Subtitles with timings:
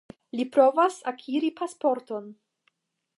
[0.37, 2.33] Li provas akiri pasporton.